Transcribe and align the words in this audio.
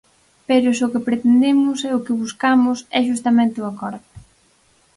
¡Pero 0.47 0.69
se 0.77 0.83
o 0.87 0.91
que 0.93 1.05
pretendemos 1.07 1.79
e 1.87 1.89
o 1.97 2.03
que 2.05 2.17
buscamos 2.21 2.77
é 2.99 3.01
xustamente 3.09 3.57
o 3.63 3.69
acordo! 3.71 4.07